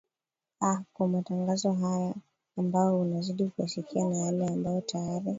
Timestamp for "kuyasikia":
3.47-4.05